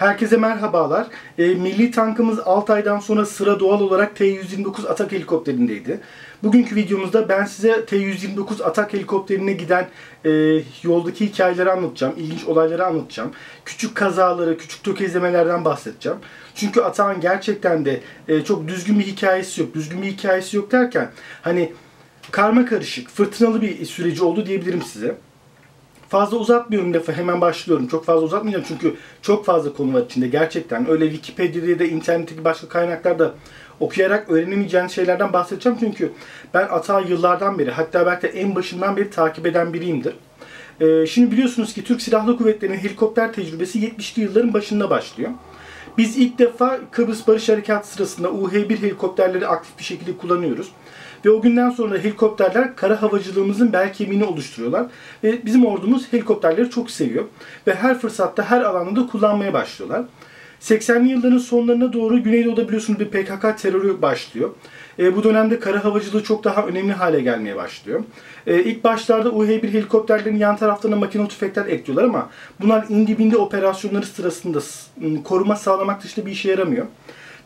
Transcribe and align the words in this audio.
Herkese 0.00 0.36
merhabalar. 0.36 1.06
E, 1.38 1.46
milli 1.46 1.90
tankımız 1.90 2.38
6 2.38 2.72
aydan 2.72 3.00
sonra 3.00 3.26
sıra 3.26 3.60
doğal 3.60 3.80
olarak 3.80 4.16
T-129 4.16 4.88
atak 4.88 5.12
helikopterindeydi. 5.12 6.00
Bugünkü 6.42 6.76
videomuzda 6.76 7.28
ben 7.28 7.44
size 7.44 7.86
T-129 7.86 8.64
atak 8.64 8.92
helikopterine 8.92 9.52
giden 9.52 9.88
e, 10.24 10.30
yoldaki 10.82 11.26
hikayeleri 11.26 11.70
anlatacağım. 11.70 12.14
ilginç 12.16 12.44
olayları 12.44 12.86
anlatacağım. 12.86 13.30
Küçük 13.64 13.94
kazaları, 13.94 14.58
küçük 14.58 14.84
tökezlemelerden 14.84 15.64
bahsedeceğim. 15.64 16.18
Çünkü 16.54 16.80
atağın 16.80 17.20
gerçekten 17.20 17.84
de 17.84 18.00
e, 18.28 18.44
çok 18.44 18.68
düzgün 18.68 18.98
bir 18.98 19.06
hikayesi 19.06 19.60
yok. 19.60 19.74
Düzgün 19.74 20.02
bir 20.02 20.06
hikayesi 20.06 20.56
yok 20.56 20.72
derken 20.72 21.10
hani 21.42 21.72
karma 22.30 22.66
karışık, 22.66 23.10
fırtınalı 23.10 23.62
bir 23.62 23.84
süreci 23.84 24.24
oldu 24.24 24.46
diyebilirim 24.46 24.82
size. 24.82 25.16
Fazla 26.10 26.36
uzatmıyorum 26.36 26.94
defa 26.94 27.12
hemen 27.12 27.40
başlıyorum. 27.40 27.86
Çok 27.86 28.04
fazla 28.04 28.24
uzatmayacağım 28.24 28.64
çünkü 28.68 28.94
çok 29.22 29.44
fazla 29.44 29.72
konu 29.72 29.94
var 29.94 30.02
içinde 30.02 30.28
gerçekten. 30.28 30.90
Öyle 30.90 31.10
Wikipedia'da 31.10 31.78
da 31.78 31.84
internetteki 31.84 32.44
başka 32.44 32.68
kaynaklarda 32.68 33.34
okuyarak 33.80 34.30
öğrenemeyeceğiniz 34.30 34.92
şeylerden 34.92 35.32
bahsedeceğim. 35.32 35.78
Çünkü 35.80 36.12
ben 36.54 36.68
Ata 36.70 37.00
yıllardan 37.00 37.58
beri 37.58 37.70
hatta 37.70 38.06
belki 38.06 38.22
de 38.22 38.28
en 38.28 38.54
başından 38.54 38.96
beri 38.96 39.10
takip 39.10 39.46
eden 39.46 39.72
biriyimdir. 39.72 40.14
Ee, 40.80 41.06
şimdi 41.06 41.30
biliyorsunuz 41.32 41.74
ki 41.74 41.84
Türk 41.84 42.02
Silahlı 42.02 42.38
Kuvvetleri'nin 42.38 42.78
helikopter 42.78 43.32
tecrübesi 43.32 43.78
70'li 43.78 44.22
yılların 44.22 44.54
başında 44.54 44.90
başlıyor. 44.90 45.30
Biz 45.98 46.16
ilk 46.16 46.38
defa 46.38 46.80
Kıbrıs 46.90 47.28
Barış 47.28 47.48
Harekatı 47.48 47.88
sırasında 47.88 48.28
UH-1 48.28 48.82
helikopterleri 48.82 49.46
aktif 49.46 49.78
bir 49.78 49.84
şekilde 49.84 50.16
kullanıyoruz. 50.16 50.68
Ve 51.24 51.30
o 51.30 51.40
günden 51.40 51.70
sonra 51.70 51.98
helikopterler 51.98 52.76
kara 52.76 53.02
havacılığımızın 53.02 53.72
bel 53.72 53.92
kemiğini 53.92 54.24
oluşturuyorlar. 54.24 54.86
Ve 55.24 55.44
bizim 55.44 55.66
ordumuz 55.66 56.12
helikopterleri 56.12 56.70
çok 56.70 56.90
seviyor. 56.90 57.24
Ve 57.66 57.74
her 57.74 57.98
fırsatta 57.98 58.50
her 58.50 58.60
alanda 58.60 59.00
da 59.00 59.06
kullanmaya 59.06 59.52
başlıyorlar. 59.52 60.04
80'li 60.60 61.08
yılların 61.08 61.38
sonlarına 61.38 61.92
doğru 61.92 62.22
Güneydoğu'da 62.22 62.68
biliyorsunuz 62.68 63.00
bir 63.00 63.08
PKK 63.08 63.58
terörü 63.58 64.02
başlıyor. 64.02 64.50
E, 64.98 65.16
bu 65.16 65.24
dönemde 65.24 65.60
kara 65.60 65.84
havacılığı 65.84 66.22
çok 66.22 66.44
daha 66.44 66.66
önemli 66.66 66.92
hale 66.92 67.20
gelmeye 67.20 67.56
başlıyor. 67.56 68.04
E, 68.46 68.62
ilk 68.62 68.84
başlarda 68.84 69.28
UH-1 69.28 69.72
helikopterlerin 69.72 70.36
yan 70.36 70.56
taraflarına 70.56 70.96
makinalı 70.96 71.28
tüfekler 71.28 71.66
ekliyorlar 71.66 72.04
ama 72.04 72.30
bunlar 72.60 72.86
indi 72.88 73.18
bindi 73.18 73.36
operasyonları 73.36 74.06
sırasında 74.06 74.58
koruma 75.24 75.56
sağlamak 75.56 76.02
dışında 76.02 76.26
bir 76.26 76.32
işe 76.32 76.50
yaramıyor. 76.50 76.86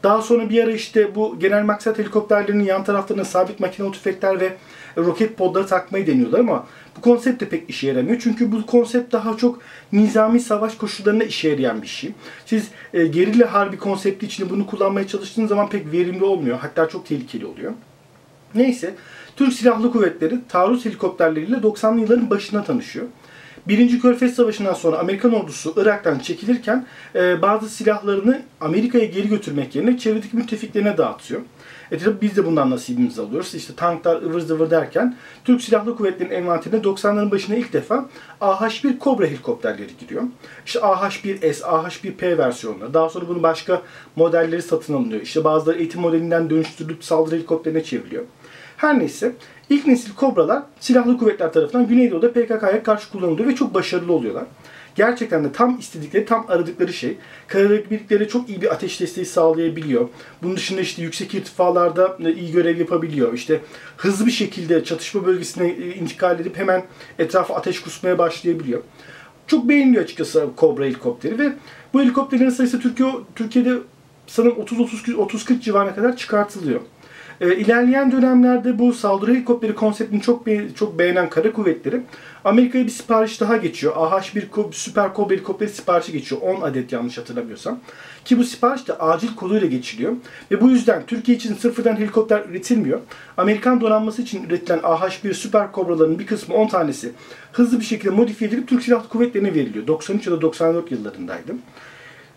Daha 0.05 0.23
sonra 0.23 0.51
bir 0.51 0.65
ara 0.65 0.71
işte 0.71 1.15
bu 1.15 1.39
genel 1.39 1.65
maksat 1.65 1.99
helikopterlerinin 1.99 2.65
yan 2.65 2.85
taraflarına 2.85 3.25
sabit 3.25 3.61
makinalı 3.61 3.93
tüfekler 3.93 4.41
ve 4.41 4.57
roket 4.97 5.37
podları 5.37 5.67
takmayı 5.67 6.07
deniyorlar 6.07 6.39
ama 6.41 6.67
bu 6.97 7.01
konsept 7.01 7.41
de 7.41 7.49
pek 7.49 7.71
işe 7.71 7.87
yaramıyor. 7.87 8.21
Çünkü 8.23 8.53
bu 8.53 8.67
konsept 8.67 9.13
daha 9.13 9.37
çok 9.37 9.61
nizami 9.93 10.41
savaş 10.41 10.75
koşullarında 10.75 11.25
işe 11.25 11.49
yarayan 11.49 11.83
bir 11.83 11.87
şey. 11.87 12.13
Siz 12.47 12.69
e, 12.95 13.07
gerilla 13.07 13.53
harbi 13.53 13.79
konsepti 13.79 14.27
içinde 14.27 14.51
bunu 14.51 14.67
kullanmaya 14.67 15.07
çalıştığınız 15.07 15.49
zaman 15.49 15.69
pek 15.69 15.93
verimli 15.93 16.25
olmuyor. 16.25 16.59
Hatta 16.59 16.89
çok 16.89 17.07
tehlikeli 17.07 17.47
oluyor. 17.47 17.73
Neyse, 18.55 18.95
Türk 19.37 19.53
Silahlı 19.53 19.93
Kuvvetleri 19.93 20.39
taarruz 20.49 20.85
helikopterleriyle 20.85 21.57
90'lı 21.57 22.01
yılların 22.01 22.31
başına 22.31 22.65
tanışıyor. 22.65 23.07
Birinci 23.69 24.01
Körfez 24.01 24.35
Savaşı'ndan 24.35 24.75
sonra 24.75 24.99
Amerikan 24.99 25.33
ordusu 25.33 25.75
Irak'tan 25.77 26.19
çekilirken 26.19 26.87
e, 27.15 27.43
bazı 27.43 27.69
silahlarını 27.69 28.43
Amerika'ya 28.61 29.05
geri 29.05 29.29
götürmek 29.29 29.75
yerine 29.75 29.99
çevredeki 29.99 30.37
müttefiklerine 30.37 30.99
dağıtıyor. 30.99 31.41
E 31.91 31.99
tabi 31.99 32.21
biz 32.21 32.37
de 32.37 32.47
bundan 32.47 32.71
nasibimizi 32.71 33.23
alıyoruz. 33.23 33.55
İşte 33.55 33.75
tanklar 33.75 34.23
ıvır 34.23 34.41
zıvır 34.41 34.71
derken 34.71 35.17
Türk 35.45 35.63
Silahlı 35.63 35.97
Kuvvetleri'nin 35.97 36.35
envanterine 36.35 36.81
90'ların 36.81 37.31
başına 37.31 37.57
ilk 37.57 37.73
defa 37.73 38.09
AH-1 38.41 38.99
Cobra 39.01 39.27
helikopterleri 39.27 39.91
giriyor. 40.01 40.23
İşte 40.67 40.79
AH-1S, 40.79 41.63
AH-1P 41.65 42.39
versiyonları. 42.39 42.95
Daha 42.95 43.09
sonra 43.09 43.29
bunun 43.29 43.43
başka 43.43 43.83
modelleri 44.17 44.63
satın 44.63 44.95
alınıyor. 44.95 45.21
İşte 45.21 45.45
bazıları 45.45 45.79
eğitim 45.79 46.01
modelinden 46.01 46.51
dönüştürülüp 46.51 47.05
saldırı 47.05 47.37
helikopterine 47.37 47.85
çevriliyor. 47.85 48.25
Her 48.85 48.99
neyse 48.99 49.33
ilk 49.71 49.87
nesil 49.87 50.15
Kobralar 50.15 50.63
silahlı 50.81 51.19
kuvvetler 51.19 51.53
tarafından 51.53 51.89
Güneydoğu'da 51.89 52.33
PKK'ya 52.33 52.83
karşı 52.83 53.11
kullanılıyor 53.11 53.49
ve 53.49 53.55
çok 53.55 53.75
başarılı 53.75 54.13
oluyorlar. 54.13 54.45
Gerçekten 54.95 55.45
de 55.45 55.53
tam 55.53 55.79
istedikleri, 55.79 56.25
tam 56.25 56.47
aradıkları 56.49 56.93
şey. 56.93 57.17
Kararlılık 57.47 57.91
birlikleri 57.91 58.29
çok 58.29 58.49
iyi 58.49 58.63
bir 58.63 58.73
ateş 58.73 59.01
desteği 59.01 59.27
sağlayabiliyor. 59.27 60.09
Bunun 60.43 60.57
dışında 60.57 60.81
işte 60.81 61.03
yüksek 61.03 61.35
irtifalarda 61.35 62.17
e, 62.25 62.33
iyi 62.33 62.53
görev 62.53 62.79
yapabiliyor. 62.79 63.33
İşte 63.33 63.61
hızlı 63.97 64.27
bir 64.27 64.31
şekilde 64.31 64.85
çatışma 64.85 65.27
bölgesine 65.27 65.69
e, 65.69 65.95
intikal 65.95 66.41
edip 66.41 66.57
hemen 66.57 66.85
etrafa 67.19 67.55
ateş 67.55 67.81
kusmaya 67.81 68.19
başlayabiliyor. 68.19 68.83
Çok 69.47 69.69
beğeniliyor 69.69 70.05
açıkçası 70.05 70.47
Cobra 70.59 70.85
helikopteri 70.85 71.39
ve 71.39 71.53
bu 71.95 72.01
helikopterlerin 72.01 72.51
sayısı 72.51 72.81
Türkiye, 72.81 73.13
Türkiye'de 73.37 73.75
sanırım 74.27 74.57
30-30-40 74.57 75.61
civarına 75.61 75.95
kadar 75.95 76.17
çıkartılıyor. 76.17 76.81
E, 77.41 77.57
ilerleyen 77.57 78.13
dönemlerde 78.13 78.79
bu 78.79 78.93
saldırı 78.93 79.35
helikopteri 79.35 79.75
konseptini 79.75 80.23
çok 80.23 80.47
be 80.47 80.75
çok 80.75 80.99
beğenen 80.99 81.31
kara 81.31 81.53
kuvvetleri 81.53 82.03
Amerika'ya 82.45 82.85
bir 82.85 82.91
sipariş 82.91 83.41
daha 83.41 83.57
geçiyor. 83.57 83.93
AH-1 83.97 84.73
Süper 84.73 85.15
Cobra 85.15 85.35
helikopteri 85.35 85.69
siparişi 85.69 86.13
geçiyor. 86.13 86.41
10 86.41 86.61
adet 86.61 86.93
yanlış 86.93 87.19
hatırlamıyorsam. 87.19 87.79
Ki 88.25 88.39
bu 88.39 88.45
sipariş 88.45 88.89
de 88.89 88.93
acil 88.93 89.35
koduyla 89.35 89.67
geçiliyor. 89.67 90.13
Ve 90.51 90.61
bu 90.61 90.71
yüzden 90.71 91.03
Türkiye 91.07 91.37
için 91.37 91.55
sıfırdan 91.55 91.97
helikopter 91.97 92.45
üretilmiyor. 92.51 93.01
Amerikan 93.37 93.81
donanması 93.81 94.23
için 94.23 94.45
üretilen 94.45 94.81
AH-1 94.83 95.35
Süper 95.35 95.69
Cobra'ların 95.75 96.19
bir 96.19 96.27
kısmı 96.27 96.55
10 96.55 96.69
tanesi 96.69 97.13
hızlı 97.53 97.81
bir 97.81 97.85
şekilde 97.85 98.11
modifiye 98.11 98.51
edilip 98.51 98.69
Türk 98.69 98.83
Silahlı 98.83 99.09
Kuvvetleri'ne 99.09 99.55
veriliyor. 99.55 99.87
93 99.87 100.27
ya 100.27 100.33
da 100.33 100.41
94 100.41 100.93
yıllarındaydı. 100.93 101.53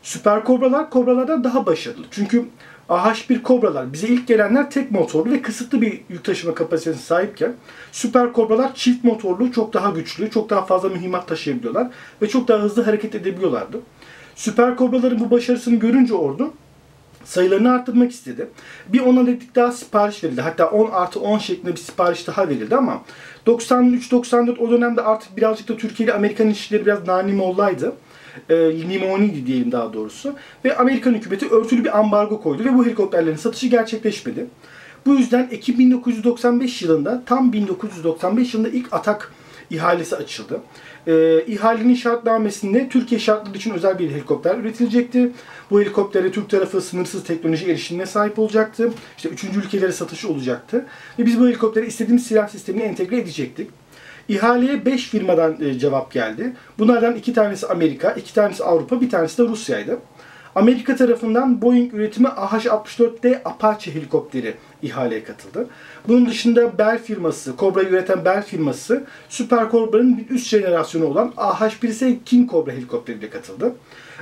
Süper 0.03 0.43
Kobralar 0.43 0.89
Kobralardan 0.89 1.43
daha 1.43 1.65
başarılı. 1.65 2.05
Çünkü 2.11 2.45
AH1 2.89 3.41
Kobralar 3.41 3.93
bize 3.93 4.07
ilk 4.07 4.27
gelenler 4.27 4.71
tek 4.71 4.91
motorlu 4.91 5.31
ve 5.31 5.41
kısıtlı 5.41 5.81
bir 5.81 6.01
yük 6.09 6.23
taşıma 6.23 6.55
kapasitesine 6.55 7.03
sahipken 7.03 7.53
Süper 7.91 8.33
Kobralar 8.33 8.75
çift 8.75 9.03
motorlu, 9.03 9.51
çok 9.51 9.73
daha 9.73 9.89
güçlü, 9.89 10.31
çok 10.31 10.49
daha 10.49 10.65
fazla 10.65 10.89
mühimmat 10.89 11.27
taşıyabiliyorlar 11.27 11.87
ve 12.21 12.29
çok 12.29 12.47
daha 12.47 12.59
hızlı 12.59 12.83
hareket 12.83 13.15
edebiliyorlardı. 13.15 13.79
Süper 14.35 14.75
Kobraların 14.75 15.19
bu 15.19 15.31
başarısını 15.31 15.75
görünce 15.75 16.13
ordu 16.13 16.53
sayılarını 17.23 17.71
arttırmak 17.71 18.11
istedi. 18.11 18.47
Bir 18.87 18.99
10 18.99 19.17
adetlik 19.17 19.55
daha 19.55 19.71
sipariş 19.71 20.23
verildi. 20.23 20.41
Hatta 20.41 20.69
10 20.69 20.91
artı 20.91 21.19
10 21.19 21.37
şeklinde 21.37 21.71
bir 21.71 21.79
sipariş 21.79 22.27
daha 22.27 22.49
verildi 22.49 22.75
ama 22.75 23.03
93-94 23.47 24.59
o 24.59 24.71
dönemde 24.71 25.01
artık 25.01 25.37
birazcık 25.37 25.67
da 25.67 25.77
Türkiye 25.77 26.07
ile 26.07 26.13
Amerikan 26.13 26.47
ilişkileri 26.47 26.85
biraz 26.85 27.07
nanim 27.07 27.41
olaydı 27.41 27.93
e, 28.49 28.55
limoniydi 28.89 29.47
diyelim 29.47 29.71
daha 29.71 29.93
doğrusu. 29.93 30.35
Ve 30.65 30.77
Amerikan 30.77 31.13
hükümeti 31.13 31.49
örtülü 31.49 31.83
bir 31.83 31.99
ambargo 31.99 32.41
koydu 32.41 32.65
ve 32.65 32.73
bu 32.73 32.85
helikopterlerin 32.85 33.35
satışı 33.35 33.67
gerçekleşmedi. 33.67 34.45
Bu 35.05 35.15
yüzden 35.15 35.47
Ekim 35.51 35.79
1995 35.79 36.81
yılında 36.81 37.23
tam 37.25 37.53
1995 37.53 38.53
yılında 38.53 38.69
ilk 38.69 38.93
atak 38.93 39.31
ihalesi 39.69 40.15
açıldı. 40.15 40.61
Ee, 41.07 41.43
ihalenin 41.47 41.95
şartnamesinde 41.95 42.89
Türkiye 42.89 43.19
şartları 43.19 43.57
için 43.57 43.71
özel 43.71 43.99
bir 43.99 44.11
helikopter 44.11 44.57
üretilecekti. 44.57 45.31
Bu 45.71 45.81
helikoptere 45.81 46.31
Türk 46.31 46.49
tarafı 46.49 46.81
sınırsız 46.81 47.23
teknoloji 47.23 47.65
erişimine 47.71 48.05
sahip 48.05 48.39
olacaktı. 48.39 48.91
İşte 49.17 49.29
üçüncü 49.29 49.59
ülkelere 49.59 49.91
satışı 49.91 50.29
olacaktı. 50.29 50.85
Ve 51.19 51.25
biz 51.25 51.39
bu 51.39 51.47
helikopteri 51.47 51.85
istediğimiz 51.85 52.27
silah 52.27 52.47
sistemine 52.47 52.83
entegre 52.83 53.17
edecektik. 53.17 53.69
İhaleye 54.29 54.85
5 54.85 55.09
firmadan 55.09 55.57
e, 55.61 55.79
cevap 55.79 56.11
geldi. 56.11 56.53
Bunlardan 56.79 57.15
iki 57.15 57.33
tanesi 57.33 57.67
Amerika, 57.67 58.11
iki 58.11 58.33
tanesi 58.33 58.63
Avrupa, 58.63 59.01
bir 59.01 59.09
tanesi 59.09 59.37
de 59.43 59.47
Rusya'ydı. 59.47 59.99
Amerika 60.55 60.95
tarafından 60.95 61.61
Boeing 61.61 61.93
üretimi 61.93 62.27
AH-64D 62.27 63.41
Apache 63.45 63.95
helikopteri 63.95 64.55
ihaleye 64.81 65.23
katıldı. 65.23 65.67
Bunun 66.07 66.25
dışında 66.25 66.77
Bell 66.77 67.03
firması, 67.03 67.53
Cobra'yı 67.59 67.89
üreten 67.89 68.25
Bell 68.25 68.43
firması, 68.43 69.03
Super 69.29 69.69
Cobra'nın 69.71 70.17
bir 70.17 70.29
üst 70.29 70.47
jenerasyonu 70.47 71.05
olan 71.05 71.33
AH-1S 71.37 72.17
King 72.25 72.51
Cobra 72.51 72.71
helikopteriyle 72.71 73.29
katıldı. 73.29 73.75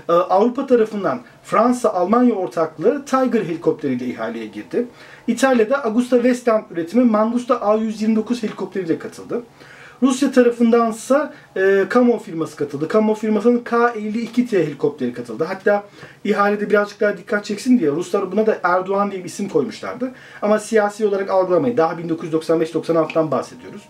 Ee, 0.10 0.14
Avrupa 0.14 0.68
tarafından 0.68 1.22
Fransa, 1.44 1.90
Almanya 1.90 2.34
ortaklığı 2.34 3.06
Tiger 3.06 3.44
helikopteriyle 3.44 4.06
ihaleye 4.06 4.46
girdi. 4.46 4.88
İtalya'da 5.28 5.84
Augusta 5.84 6.16
Westland 6.16 6.64
üretimi 6.72 7.04
Mangusta 7.04 7.54
A129 7.54 8.44
helikopteriyle 8.44 9.00
katıldı. 9.00 9.44
Rusya 10.06 10.32
tarafındansa 10.32 11.34
e, 11.58 11.86
Kamo 11.90 12.20
firması 12.20 12.56
katıldı. 12.56 12.88
Kamo 12.88 13.16
firmasının 13.16 13.60
K-52T 13.60 14.66
helikopteri 14.66 15.14
katıldı. 15.14 15.44
Hatta 15.44 15.84
ihalede 16.24 16.70
birazcık 16.70 17.02
daha 17.02 17.18
dikkat 17.18 17.46
çeksin 17.46 17.80
diye 17.80 17.92
Ruslar 17.92 18.32
buna 18.32 18.48
da 18.48 18.58
Erdoğan 18.64 19.12
diye 19.12 19.24
bir 19.24 19.30
isim 19.30 19.50
koymuşlardı. 19.50 20.12
Ama 20.42 20.60
siyasi 20.60 21.06
olarak 21.06 21.30
algılamayın. 21.30 21.78
Daha 21.78 21.94
1995-96'dan 21.94 23.32
bahsediyoruz. 23.32 23.82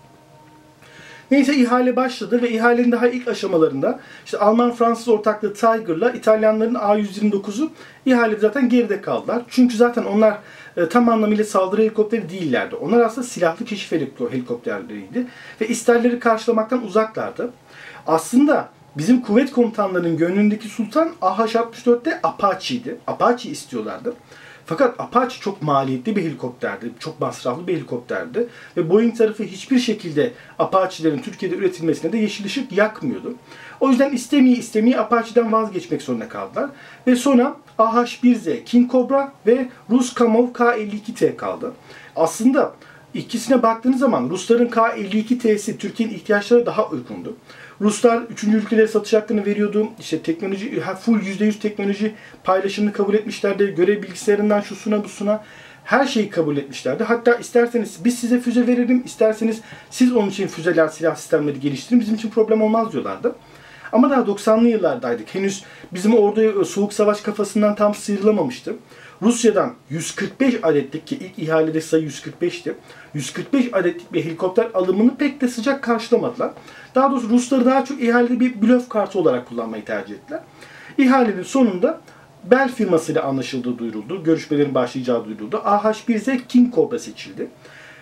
Neyse 1.31 1.55
ihale 1.55 1.95
başladı 1.95 2.41
ve 2.41 2.49
ihalenin 2.49 2.91
daha 2.91 3.07
ilk 3.07 3.27
aşamalarında 3.27 3.99
işte 4.25 4.37
Alman-Fransız 4.37 5.09
ortaklığı 5.09 5.53
Tiger'la 5.53 6.11
İtalyanların 6.11 6.73
A129'u 6.75 7.71
ihalede 8.05 8.39
zaten 8.39 8.69
geride 8.69 9.01
kaldılar. 9.01 9.41
Çünkü 9.49 9.77
zaten 9.77 10.03
onlar 10.03 10.37
e, 10.77 10.89
tam 10.89 11.09
anlamıyla 11.09 11.43
saldırı 11.43 11.81
helikopteri 11.81 12.29
değillerdi. 12.29 12.75
Onlar 12.75 12.99
aslında 12.99 13.27
silahlı 13.27 13.65
keşif 13.65 13.91
helikopterleriydi 14.31 15.27
ve 15.61 15.67
isterleri 15.67 16.19
karşılamaktan 16.19 16.83
uzaklardı. 16.83 17.49
Aslında 18.07 18.69
bizim 18.97 19.21
kuvvet 19.21 19.51
komutanlarının 19.51 20.17
gönlündeki 20.17 20.67
sultan 20.67 21.11
AH-64'te 21.21 22.19
Apache'ydi. 22.23 22.97
Apache 23.07 23.49
istiyorlardı. 23.49 24.13
Fakat 24.65 24.99
Apache 24.99 25.39
çok 25.39 25.61
maliyetli 25.61 26.15
bir 26.15 26.23
helikopterdi. 26.23 26.91
Çok 26.99 27.19
masraflı 27.19 27.67
bir 27.67 27.75
helikopterdi. 27.75 28.47
Ve 28.77 28.89
Boeing 28.89 29.17
tarafı 29.17 29.43
hiçbir 29.43 29.79
şekilde 29.79 30.33
Apache'lerin 30.59 31.19
Türkiye'de 31.19 31.55
üretilmesine 31.55 32.11
de 32.11 32.17
yeşil 32.17 32.45
ışık 32.45 32.71
yakmıyordu. 32.71 33.35
O 33.79 33.89
yüzden 33.89 34.11
istemeye 34.11 34.55
istemeye 34.55 34.99
Apache'den 34.99 35.51
vazgeçmek 35.51 36.01
zorunda 36.01 36.29
kaldılar. 36.29 36.69
Ve 37.07 37.15
sonra 37.15 37.55
AH-1Z, 37.77 38.63
King 38.63 38.91
Cobra 38.91 39.33
ve 39.47 39.69
Rus 39.89 40.13
Kamov 40.13 40.53
K-52T 40.53 41.35
kaldı. 41.35 41.73
Aslında 42.15 42.73
ikisine 43.15 43.63
baktığınız 43.63 43.99
zaman 43.99 44.29
Rusların 44.29 44.67
K-52T'si 44.67 45.77
Türkiye'nin 45.77 46.13
ihtiyaçları 46.13 46.65
daha 46.65 46.89
uygundu. 46.89 47.37
Ruslar 47.81 48.21
3. 48.21 48.43
ülkelere 48.43 48.87
satış 48.87 49.13
hakkını 49.13 49.45
veriyordu. 49.45 49.87
İşte 49.99 50.21
teknoloji, 50.21 50.81
full 51.01 51.19
%100 51.19 51.59
teknoloji 51.59 52.15
paylaşımını 52.43 52.93
kabul 52.93 53.13
etmişlerdi. 53.13 53.75
Görev 53.77 54.03
bilgisayarından 54.03 54.61
şusuna 54.61 55.03
busuna 55.03 55.43
her 55.83 56.05
şeyi 56.05 56.29
kabul 56.29 56.57
etmişlerdi. 56.57 57.03
Hatta 57.03 57.35
isterseniz 57.35 58.05
biz 58.05 58.19
size 58.19 58.39
füze 58.39 58.67
verelim, 58.67 59.03
isterseniz 59.05 59.61
siz 59.89 60.15
onun 60.15 60.29
için 60.29 60.47
füzeler, 60.47 60.87
silah 60.87 61.15
sistemleri 61.15 61.59
geliştirin. 61.59 62.01
Bizim 62.01 62.15
için 62.15 62.29
problem 62.29 62.61
olmaz 62.61 62.91
diyorlardı. 62.91 63.35
Ama 63.91 64.09
daha 64.09 64.21
90'lı 64.21 64.67
yıllardaydık. 64.67 65.35
Henüz 65.35 65.63
bizim 65.93 66.17
orada 66.17 66.65
soğuk 66.65 66.93
savaş 66.93 67.21
kafasından 67.21 67.75
tam 67.75 67.95
sıyrılamamıştı. 67.95 68.75
Rusya'dan 69.21 69.73
145 69.89 70.59
adetlik 70.63 71.07
ki 71.07 71.15
ilk 71.15 71.39
ihalede 71.39 71.81
sayı 71.81 72.07
145'ti. 72.07 72.73
145 73.13 73.73
adetlik 73.73 74.13
bir 74.13 74.25
helikopter 74.25 74.67
alımını 74.73 75.17
pek 75.17 75.41
de 75.41 75.47
sıcak 75.47 75.83
karşılamadılar. 75.83 76.51
Daha 76.95 77.11
doğrusu 77.11 77.29
Rusları 77.29 77.65
daha 77.65 77.85
çok 77.85 78.01
ihalede 78.01 78.39
bir 78.39 78.61
blöf 78.61 78.89
kartı 78.89 79.19
olarak 79.19 79.49
kullanmayı 79.49 79.85
tercih 79.85 80.15
ettiler. 80.15 80.41
İhalenin 80.97 81.43
sonunda 81.43 82.01
Bell 82.51 82.69
firmasıyla 82.69 83.23
anlaşıldığı 83.23 83.77
duyuruldu. 83.77 84.23
Görüşmelerin 84.23 84.75
başlayacağı 84.75 85.25
duyuruldu. 85.25 85.57
AH-1Z 85.57 86.47
King 86.47 86.75
Cobra 86.75 86.99
seçildi. 86.99 87.47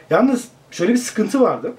Yalnız 0.10 0.48
şöyle 0.72 0.94
bir 0.94 0.98
sıkıntı 0.98 1.42
vardı. 1.42 1.74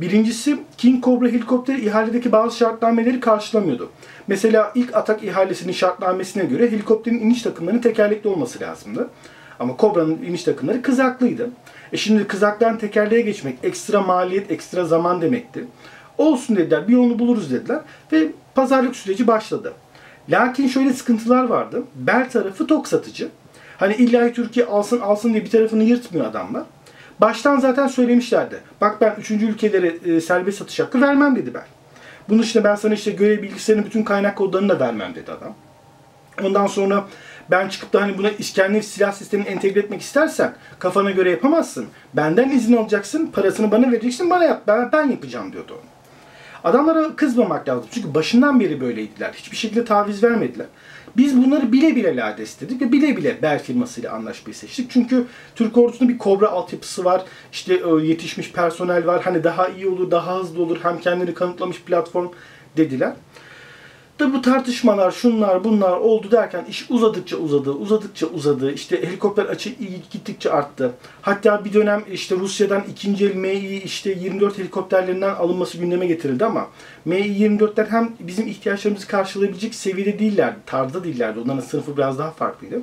Birincisi 0.00 0.58
King 0.76 1.04
Cobra 1.04 1.28
helikopteri 1.28 1.86
ihaledeki 1.86 2.32
bazı 2.32 2.56
şartnameleri 2.56 3.20
karşılamıyordu. 3.20 3.90
Mesela 4.26 4.72
ilk 4.74 4.96
atak 4.96 5.24
ihalesinin 5.24 5.72
şartnamesine 5.72 6.44
göre 6.44 6.70
helikopterin 6.70 7.18
iniş 7.18 7.42
takımlarının 7.42 7.80
tekerlekli 7.80 8.28
olması 8.28 8.60
lazımdı. 8.60 9.08
Ama 9.58 9.74
Cobra'nın 9.78 10.22
iniş 10.22 10.44
takımları 10.44 10.82
kızaklıydı. 10.82 11.50
E 11.92 11.96
şimdi 11.96 12.26
kızaktan 12.26 12.78
tekerleğe 12.78 13.20
geçmek 13.20 13.58
ekstra 13.62 14.00
maliyet, 14.00 14.50
ekstra 14.50 14.84
zaman 14.84 15.22
demekti. 15.22 15.64
Olsun 16.18 16.56
dediler, 16.56 16.88
bir 16.88 16.92
yolunu 16.92 17.18
buluruz 17.18 17.52
dediler 17.52 17.80
ve 18.12 18.28
pazarlık 18.54 18.96
süreci 18.96 19.26
başladı. 19.26 19.72
Lakin 20.28 20.68
şöyle 20.68 20.92
sıkıntılar 20.92 21.44
vardı. 21.44 21.82
Bel 21.94 22.30
tarafı 22.30 22.66
tok 22.66 22.88
satıcı. 22.88 23.28
Hani 23.76 23.94
illa 23.94 24.32
Türkiye 24.32 24.66
alsın 24.66 25.00
alsın 25.00 25.32
diye 25.32 25.44
bir 25.44 25.50
tarafını 25.50 25.84
yırtmıyor 25.84 26.26
adamlar. 26.26 26.62
Baştan 27.20 27.58
zaten 27.58 27.86
söylemişlerdi. 27.86 28.60
Bak 28.80 29.00
ben 29.00 29.14
üçüncü 29.18 29.46
ülkelere 29.46 29.94
e, 30.04 30.20
serbest 30.20 30.58
satış 30.58 30.80
hakkı 30.80 31.00
vermem 31.00 31.36
dedi 31.36 31.54
ben. 31.54 31.64
Bunun 32.28 32.42
için 32.42 32.64
ben 32.64 32.74
sana 32.74 32.94
işte 32.94 33.10
görev 33.10 33.42
bilgisayarının 33.42 33.86
bütün 33.86 34.02
kaynak 34.02 34.36
kodlarını 34.36 34.68
da 34.68 34.80
vermem 34.80 35.14
dedi 35.14 35.32
adam. 35.32 35.54
Ondan 36.44 36.66
sonra 36.66 37.04
ben 37.50 37.68
çıkıp 37.68 37.92
da 37.92 38.02
hani 38.02 38.18
buna 38.18 38.30
İskender 38.30 38.82
silah 38.82 39.12
sistemini 39.12 39.48
entegre 39.48 39.80
etmek 39.80 40.00
istersen 40.00 40.54
kafana 40.78 41.10
göre 41.10 41.30
yapamazsın. 41.30 41.86
Benden 42.14 42.50
izin 42.50 42.76
alacaksın, 42.76 43.26
parasını 43.26 43.70
bana 43.70 43.92
vereceksin, 43.92 44.30
bana 44.30 44.44
yap, 44.44 44.62
ben, 44.66 44.92
ben 44.92 45.10
yapacağım 45.10 45.52
diyordu 45.52 45.72
onu. 45.72 45.88
Adamlara 46.64 47.16
kızmamak 47.16 47.68
lazım. 47.68 47.86
Çünkü 47.90 48.14
başından 48.14 48.60
beri 48.60 48.80
böyleydiler. 48.80 49.32
Hiçbir 49.32 49.56
şekilde 49.56 49.84
taviz 49.84 50.24
vermediler. 50.24 50.66
Biz 51.16 51.44
bunları 51.44 51.72
bile 51.72 51.96
bile 51.96 52.16
lades 52.16 52.60
dedik 52.60 52.80
ve 52.80 52.92
bile 52.92 53.16
bile 53.16 53.42
Bell 53.42 53.58
firmasıyla 53.62 54.12
anlaşmayı 54.12 54.54
seçtik. 54.54 54.90
Çünkü 54.90 55.26
Türk 55.54 55.76
ordusunda 55.76 56.12
bir 56.12 56.18
Kobra 56.18 56.48
altyapısı 56.48 57.04
var. 57.04 57.22
İşte 57.52 57.74
e, 57.74 58.06
yetişmiş 58.06 58.52
personel 58.52 59.06
var. 59.06 59.22
Hani 59.22 59.44
daha 59.44 59.68
iyi 59.68 59.88
olur, 59.88 60.10
daha 60.10 60.40
hızlı 60.40 60.62
olur. 60.62 60.78
Hem 60.82 61.00
kendini 61.00 61.34
kanıtlamış 61.34 61.82
platform 61.82 62.28
dediler. 62.76 63.12
Da 64.18 64.32
bu 64.32 64.42
tartışmalar, 64.42 65.10
şunlar, 65.10 65.64
bunlar 65.64 65.96
oldu 65.96 66.30
derken 66.30 66.64
iş 66.68 66.90
uzadıkça 66.90 67.36
uzadı, 67.36 67.70
uzadıkça 67.70 68.26
uzadı. 68.26 68.72
İşte 68.72 69.02
helikopter 69.02 69.44
açı 69.44 69.70
gittikçe 70.10 70.50
arttı. 70.52 70.92
Hatta 71.22 71.64
bir 71.64 71.72
dönem 71.72 72.04
işte 72.12 72.36
Rusya'dan 72.36 72.82
ikinci 72.90 73.26
el 73.26 73.34
MI 73.34 73.76
işte 73.76 74.10
24 74.10 74.58
helikopterlerinden 74.58 75.34
alınması 75.34 75.78
gündeme 75.78 76.06
getirildi 76.06 76.44
ama 76.44 76.66
MI-24'ler 77.04 77.86
hem 77.90 78.12
bizim 78.20 78.48
ihtiyaçlarımızı 78.48 79.06
karşılayabilecek 79.06 79.74
seviyede 79.74 80.18
değillerdi, 80.18 80.58
tarzda 80.66 81.04
değillerdi. 81.04 81.40
Onların 81.40 81.60
sınıfı 81.60 81.96
biraz 81.96 82.18
daha 82.18 82.30
farklıydı. 82.30 82.80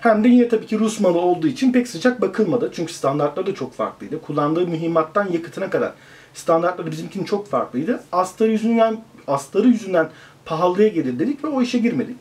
Hem 0.00 0.24
de 0.24 0.28
yine 0.28 0.48
tabii 0.48 0.66
ki 0.66 0.78
Rus 0.78 1.00
malı 1.00 1.18
olduğu 1.18 1.46
için 1.46 1.72
pek 1.72 1.88
sıcak 1.88 2.20
bakılmadı. 2.20 2.70
Çünkü 2.74 2.92
standartları 2.92 3.46
da 3.46 3.54
çok 3.54 3.74
farklıydı. 3.74 4.22
Kullandığı 4.22 4.66
mühimmattan 4.66 5.28
yakıtına 5.32 5.70
kadar 5.70 5.92
standartları 6.34 6.90
bizimkinin 6.90 7.24
çok 7.24 7.46
farklıydı. 7.46 8.02
Astarı 8.12 8.50
yüzünden, 8.50 8.98
astarı 9.26 9.68
yüzünden 9.68 10.10
pahalıya 10.48 10.88
gelir 10.88 11.18
dedik 11.18 11.44
ve 11.44 11.48
o 11.48 11.62
işe 11.62 11.78
girmedik. 11.78 12.16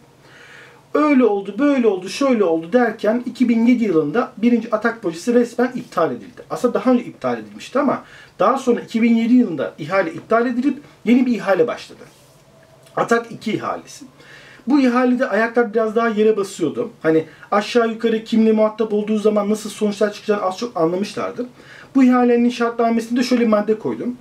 Öyle 0.94 1.26
oldu, 1.26 1.56
böyle 1.60 1.88
oldu, 1.88 2.10
şöyle 2.10 2.44
oldu 2.44 2.74
derken 2.74 3.24
2007 3.26 3.84
yılında 3.84 4.32
birinci 4.38 4.76
atak 4.76 5.02
projesi 5.02 5.34
resmen 5.34 5.72
iptal 5.76 6.12
edildi. 6.12 6.42
Aslında 6.50 6.74
daha 6.74 6.92
önce 6.92 7.04
iptal 7.04 7.40
edilmişti 7.40 7.80
ama 7.80 8.04
daha 8.40 8.58
sonra 8.58 8.80
2007 8.80 9.34
yılında 9.34 9.74
ihale 9.78 10.14
iptal 10.14 10.46
edilip 10.46 10.78
yeni 11.06 11.26
bir 11.26 11.32
ihale 11.32 11.68
başladı. 11.68 12.04
Atak 12.96 13.32
2 13.32 13.54
ihalesi. 13.54 14.06
Bu 14.68 14.80
ihalede 14.80 15.30
ayaklar 15.30 15.74
biraz 15.74 15.96
daha 15.96 16.08
yere 16.08 16.38
basıyordu. 16.38 16.90
Hani 17.04 17.26
aşağı 17.52 17.90
yukarı 17.90 18.24
kimle 18.24 18.52
muhatap 18.52 18.94
olduğu 18.94 19.18
zaman 19.18 19.50
nasıl 19.50 19.70
sonuçlar 19.70 20.14
çıkacağını 20.14 20.42
az 20.42 20.58
çok 20.58 20.78
anlamışlardı. 20.78 21.48
Bu 21.96 22.04
ihalenin 22.04 22.50
şartnamesinde 22.50 23.24
şöyle 23.24 23.42
bir 23.42 23.48
madde 23.48 23.80
koydum. 23.80 24.18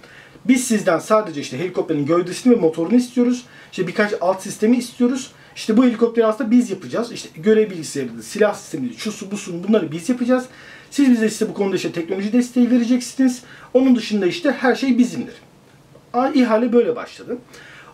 Biz 0.49 0.65
sizden 0.65 0.99
sadece 0.99 1.41
işte 1.41 1.59
helikopterin 1.59 2.07
gövdesini 2.07 2.53
ve 2.53 2.57
motorunu 2.57 2.95
istiyoruz. 2.95 3.45
İşte 3.71 3.87
birkaç 3.87 4.13
alt 4.21 4.43
sistemi 4.43 4.77
istiyoruz. 4.77 5.31
İşte 5.57 5.77
bu 5.77 5.85
helikopteri 5.85 6.27
aslında 6.27 6.51
biz 6.51 6.71
yapacağız. 6.71 7.13
İşte 7.13 7.29
görev 7.37 7.71
bilgisayarı, 7.71 8.23
silah 8.23 8.55
sistemi, 8.55 8.95
şusu 8.97 9.31
busun 9.31 9.65
bunları 9.69 9.93
biz 9.93 10.09
yapacağız. 10.09 10.45
Siz 10.91 11.11
bize 11.11 11.27
işte 11.27 11.49
bu 11.49 11.55
konuda 11.55 11.77
işte 11.77 11.93
teknoloji 11.93 12.33
desteği 12.33 12.71
vereceksiniz. 12.71 13.43
Onun 13.75 13.97
dışında 13.97 14.27
işte 14.27 14.53
her 14.53 14.75
şey 14.75 14.99
bizimdir. 14.99 15.35
İhale 16.35 16.73
böyle 16.73 16.97
başladı. 16.97 17.39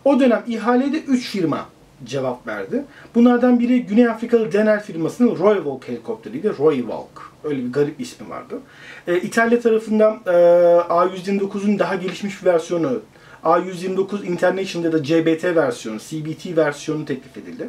O 0.05 0.21
dönem 0.21 0.45
ihalede 0.47 0.99
3 0.99 1.31
firma 1.31 1.69
cevap 2.07 2.47
verdi. 2.47 2.85
Bunlardan 3.15 3.61
biri 3.61 3.83
Güney 3.83 4.09
Afrikalı 4.09 4.53
Denel 4.53 4.83
firmasının 4.83 5.39
Royvolk 5.39 5.89
helikopteriydi. 5.89 6.53
Royvolk. 6.59 7.33
Öyle 7.45 7.65
bir 7.65 7.73
garip 7.73 8.01
ismi 8.01 8.31
vardı. 8.31 8.61
E, 9.07 9.17
İtalya 9.17 9.61
tarafından 9.61 10.21
e, 10.27 10.31
A129'un 10.31 11.79
daha 11.79 11.95
gelişmiş 11.95 12.43
bir 12.43 12.47
versiyonu 12.47 13.01
A129 13.45 14.25
International 14.25 14.85
ya 14.85 14.93
da 14.93 15.03
CBT 15.03 15.45
versiyonu, 15.45 15.99
CBT 15.99 16.57
versiyonu 16.57 17.05
teklif 17.05 17.37
edildi. 17.37 17.69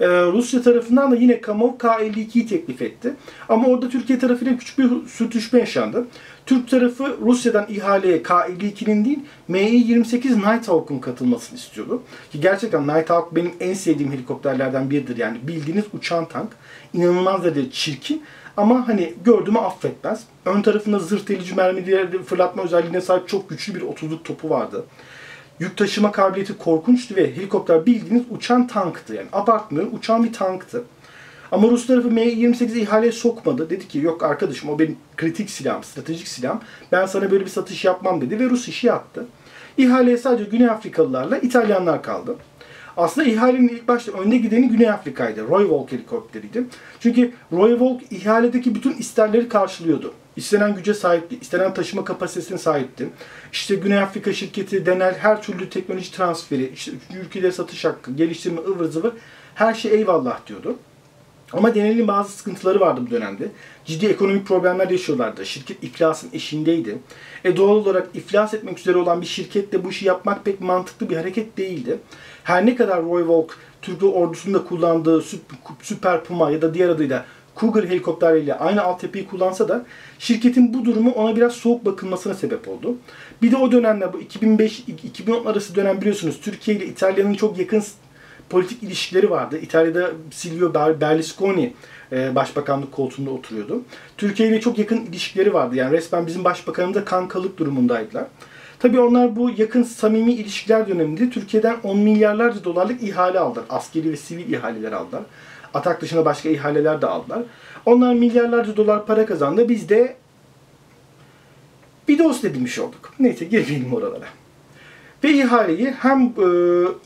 Ee, 0.00 0.06
Rusya 0.06 0.62
tarafından 0.62 1.10
da 1.10 1.16
yine 1.16 1.40
Kamov 1.40 1.72
K52'yi 1.78 2.46
teklif 2.46 2.82
etti. 2.82 3.14
Ama 3.48 3.68
orada 3.68 3.88
Türkiye 3.88 4.18
tarafıyla 4.18 4.58
küçük 4.58 4.78
bir 4.78 5.08
sürtüşme 5.08 5.58
yaşandı. 5.58 6.06
Türk 6.46 6.68
tarafı 6.68 7.16
Rusya'dan 7.22 7.66
ihaleye 7.68 8.22
K52'nin 8.22 9.04
değil 9.04 9.18
Mi-28 9.48 10.36
Nighthawk'un 10.36 10.98
katılmasını 10.98 11.58
istiyordu. 11.58 12.02
Ki 12.32 12.40
gerçekten 12.40 12.82
Nighthawk 12.82 13.34
benim 13.36 13.52
en 13.60 13.74
sevdiğim 13.74 14.12
helikopterlerden 14.12 14.90
biridir. 14.90 15.16
Yani 15.16 15.38
bildiğiniz 15.42 15.84
uçan 15.92 16.28
tank. 16.28 16.48
İnanılmaz 16.92 17.44
derece 17.44 17.70
çirkin 17.70 18.22
ama 18.56 18.88
hani 18.88 19.14
gördüğümü 19.24 19.58
affetmez. 19.58 20.24
Ön 20.44 20.62
tarafında 20.62 20.98
zırh 20.98 21.28
delici 21.28 21.54
mermileri 21.54 22.22
fırlatma 22.22 22.62
özelliğine 22.62 23.00
sahip 23.00 23.28
çok 23.28 23.50
güçlü 23.50 23.74
bir 23.74 23.80
30'luk 23.80 24.22
topu 24.22 24.50
vardı. 24.50 24.84
Yük 25.60 25.76
taşıma 25.76 26.12
kabiliyeti 26.12 26.58
korkunçtu 26.58 27.16
ve 27.16 27.36
helikopter 27.36 27.86
bildiğiniz 27.86 28.22
uçan 28.30 28.66
tanktı. 28.66 29.14
Yani 29.14 29.28
abartmıyorum 29.32 29.94
uçan 29.94 30.24
bir 30.24 30.32
tanktı. 30.32 30.84
Ama 31.54 31.68
Rus 31.68 31.86
tarafı 31.86 32.08
M28 32.08 32.78
ihaleye 32.78 33.12
sokmadı. 33.12 33.70
Dedi 33.70 33.88
ki 33.88 33.98
yok 33.98 34.22
arkadaşım 34.22 34.70
o 34.70 34.78
benim 34.78 34.96
kritik 35.16 35.50
silahım, 35.50 35.84
stratejik 35.84 36.28
silahım. 36.28 36.60
Ben 36.92 37.06
sana 37.06 37.30
böyle 37.30 37.44
bir 37.44 37.50
satış 37.50 37.84
yapmam 37.84 38.20
dedi 38.20 38.38
ve 38.38 38.44
Rus 38.44 38.68
işi 38.68 38.86
yaptı. 38.86 39.26
İhaleye 39.76 40.16
sadece 40.16 40.50
Güney 40.50 40.70
Afrikalılarla 40.70 41.38
İtalyanlar 41.38 42.02
kaldı. 42.02 42.36
Aslında 42.96 43.28
ihalenin 43.28 43.68
ilk 43.68 43.88
başta 43.88 44.12
önde 44.12 44.36
gideni 44.36 44.68
Güney 44.68 44.90
Afrika'ydı. 44.90 45.48
Roy 45.48 45.68
Volk 45.68 45.92
helikopteriydi. 45.92 46.64
Çünkü 47.00 47.32
Roy 47.52 47.80
Volk 47.80 48.12
ihaledeki 48.12 48.74
bütün 48.74 48.92
isterleri 48.92 49.48
karşılıyordu. 49.48 50.14
İstenen 50.36 50.74
güce 50.74 50.94
sahipti, 50.94 51.38
istenen 51.40 51.74
taşıma 51.74 52.04
kapasitesine 52.04 52.58
sahipti. 52.58 53.08
İşte 53.52 53.74
Güney 53.74 53.98
Afrika 53.98 54.32
şirketi 54.32 54.86
Denel 54.86 55.14
her 55.14 55.42
türlü 55.42 55.70
teknoloji 55.70 56.12
transferi, 56.12 56.68
işte 56.68 56.92
ülkelere 57.20 57.52
satış 57.52 57.84
hakkı, 57.84 58.12
geliştirme, 58.12 58.60
ıvır 58.60 58.84
zıvır 58.84 59.12
her 59.54 59.74
şey 59.74 59.92
eyvallah 59.92 60.46
diyordu. 60.46 60.76
Ama 61.56 61.74
Denel'in 61.74 62.08
bazı 62.08 62.32
sıkıntıları 62.32 62.80
vardı 62.80 63.00
bu 63.06 63.10
dönemde. 63.10 63.48
Ciddi 63.84 64.06
ekonomik 64.06 64.46
problemler 64.46 64.90
yaşıyorlardı. 64.90 65.46
Şirket 65.46 65.84
iflasın 65.84 66.30
eşindeydi. 66.32 66.98
E 67.44 67.56
doğal 67.56 67.76
olarak 67.76 68.08
iflas 68.14 68.54
etmek 68.54 68.78
üzere 68.78 68.98
olan 68.98 69.20
bir 69.20 69.26
şirkette 69.26 69.84
bu 69.84 69.90
işi 69.90 70.06
yapmak 70.06 70.44
pek 70.44 70.60
mantıklı 70.60 71.10
bir 71.10 71.16
hareket 71.16 71.56
değildi. 71.58 71.98
Her 72.44 72.66
ne 72.66 72.76
kadar 72.76 73.02
Roy 73.04 73.26
Volk 73.26 73.58
Türk 73.82 74.02
ordusunda 74.02 74.64
kullandığı 74.64 75.24
Süper 75.82 76.24
Puma 76.24 76.50
ya 76.50 76.62
da 76.62 76.74
diğer 76.74 76.88
adıyla 76.88 77.24
Cougar 77.56 77.84
helikopterleriyle 77.84 78.54
aynı 78.54 78.82
altyapıyı 78.82 79.26
kullansa 79.26 79.68
da 79.68 79.86
şirketin 80.18 80.74
bu 80.74 80.84
durumu 80.84 81.10
ona 81.10 81.36
biraz 81.36 81.52
soğuk 81.52 81.84
bakılmasına 81.84 82.34
sebep 82.34 82.68
oldu. 82.68 82.96
Bir 83.42 83.52
de 83.52 83.56
o 83.56 83.72
dönemler 83.72 84.12
bu 84.12 84.20
2005-2010 84.20 85.48
arası 85.48 85.74
dönem 85.74 86.00
biliyorsunuz 86.00 86.40
Türkiye 86.40 86.76
ile 86.76 86.86
İtalya'nın 86.86 87.34
çok 87.34 87.58
yakın 87.58 87.82
politik 88.50 88.82
ilişkileri 88.82 89.30
vardı. 89.30 89.58
İtalya'da 89.58 90.10
Silvio 90.30 90.74
Berlusconi 90.74 91.72
e, 92.12 92.34
başbakanlık 92.34 92.92
koltuğunda 92.92 93.30
oturuyordu. 93.30 93.82
Türkiye 94.16 94.48
ile 94.48 94.60
çok 94.60 94.78
yakın 94.78 95.06
ilişkileri 95.06 95.54
vardı. 95.54 95.76
Yani 95.76 95.92
resmen 95.92 96.26
bizim 96.26 96.44
başbakanımız 96.44 96.96
da 96.96 97.04
kankalık 97.04 97.58
durumundaydılar. 97.58 98.24
Tabii 98.78 99.00
onlar 99.00 99.36
bu 99.36 99.50
yakın 99.56 99.82
samimi 99.82 100.32
ilişkiler 100.32 100.88
döneminde 100.88 101.30
Türkiye'den 101.30 101.76
10 101.82 101.98
milyarlarca 101.98 102.64
dolarlık 102.64 103.02
ihale 103.02 103.38
aldılar. 103.38 103.64
Askeri 103.70 104.12
ve 104.12 104.16
sivil 104.16 104.52
ihaleler 104.52 104.92
aldılar. 104.92 105.22
Atak 105.74 106.00
dışında 106.00 106.24
başka 106.24 106.48
ihaleler 106.48 107.02
de 107.02 107.06
aldılar. 107.06 107.42
Onlar 107.86 108.14
milyarlarca 108.14 108.76
dolar 108.76 109.06
para 109.06 109.26
kazandı. 109.26 109.68
Biz 109.68 109.88
de 109.88 110.16
bir 112.08 112.18
dost 112.18 112.44
edinmiş 112.44 112.78
olduk. 112.78 113.14
Neyse 113.18 113.44
girmeyelim 113.44 113.94
oralara. 113.94 114.26
Ve 115.24 115.32
ihaleyi 115.32 115.90
hem 115.90 116.22
e, 116.22 116.46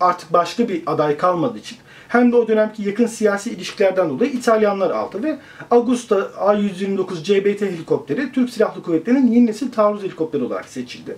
artık 0.01 0.33
başka 0.33 0.69
bir 0.69 0.83
aday 0.87 1.17
kalmadığı 1.17 1.59
için 1.59 1.79
hem 2.09 2.33
de 2.33 2.37
o 2.37 2.49
dönemki 2.49 2.83
yakın 2.83 3.07
siyasi 3.07 3.51
ilişkilerden 3.51 4.11
dolayı 4.11 4.31
İtalyanlar 4.31 4.91
aldı 4.91 5.23
ve 5.23 5.39
Augusta 5.71 6.17
A129 6.17 7.23
CBT 7.23 7.63
helikopteri 7.63 8.33
Türk 8.33 8.51
Silahlı 8.51 8.83
Kuvvetleri'nin 8.83 9.33
yeni 9.33 9.47
nesil 9.47 9.73
taarruz 9.73 10.03
helikopteri 10.03 10.43
olarak 10.43 10.65
seçildi. 10.65 11.17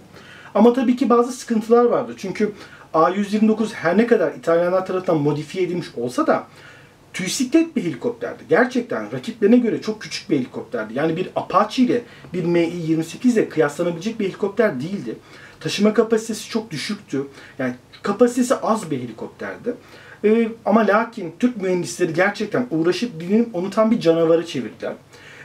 Ama 0.55 0.73
tabii 0.73 0.97
ki 0.97 1.11
bazı 1.11 1.33
sıkıntılar 1.33 1.85
vardı. 1.85 2.15
Çünkü 2.17 2.53
A129 2.95 3.73
her 3.73 3.99
ne 3.99 4.07
kadar 4.07 4.33
İtalyanlar 4.33 4.87
tarafından 4.87 5.23
modifiye 5.23 5.65
edilmiş 5.65 5.87
olsa 5.97 6.27
da 6.27 6.47
tüysiklet 7.13 7.77
bir 7.77 7.85
helikopterdi. 7.85 8.43
Gerçekten 8.49 9.13
rakiplerine 9.13 9.57
göre 9.57 9.83
çok 9.83 10.03
küçük 10.03 10.31
bir 10.31 10.37
helikopterdi. 10.37 10.95
Yani 10.95 11.17
bir 11.17 11.31
Apache 11.37 11.83
ile 11.83 12.03
bir 12.33 12.45
Mi-28 12.45 13.33
ile 13.33 13.49
kıyaslanabilecek 13.49 14.21
bir 14.21 14.25
helikopter 14.25 14.81
değildi. 14.81 15.17
Taşıma 15.61 15.95
kapasitesi 15.95 16.49
çok 16.49 16.71
düşüktü. 16.71 17.27
Yani 17.59 17.75
kapasitesi 18.03 18.55
az 18.55 18.91
bir 18.91 18.99
helikopterdi. 18.99 19.75
Ee, 20.25 20.49
ama 20.65 20.87
lakin 20.87 21.35
Türk 21.39 21.63
mühendisleri 21.63 22.15
gerçekten 22.15 22.67
uğraşıp 22.71 23.21
dinlenip 23.21 23.55
onu 23.55 23.71
tam 23.71 23.91
bir 23.91 24.01
canavara 24.01 24.47
çevirdiler. 24.47 24.93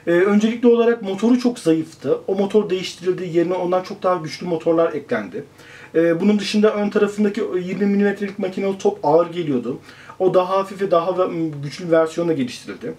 Ee, 0.07 0.11
öncelikli 0.11 0.67
olarak 0.67 1.01
motoru 1.01 1.39
çok 1.39 1.59
zayıftı. 1.59 2.19
O 2.27 2.35
motor 2.35 2.69
değiştirildi. 2.69 3.37
Yerine 3.37 3.53
ondan 3.53 3.83
çok 3.83 4.03
daha 4.03 4.15
güçlü 4.15 4.47
motorlar 4.47 4.93
eklendi. 4.93 5.43
Ee, 5.95 6.21
bunun 6.21 6.39
dışında 6.39 6.73
ön 6.73 6.89
tarafındaki 6.89 7.43
20 7.63 7.85
mm'lik 7.85 8.39
makinalı 8.39 8.77
top 8.77 8.99
ağır 9.03 9.31
geliyordu. 9.31 9.79
O 10.19 10.33
daha 10.33 10.49
hafif 10.57 10.81
ve 10.81 10.91
daha 10.91 11.29
güçlü 11.63 11.85
bir 11.85 11.91
versiyonla 11.91 12.33
geliştirildi. 12.33 12.93